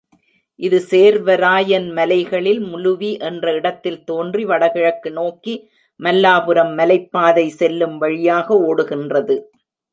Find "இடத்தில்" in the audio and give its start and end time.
3.53-3.99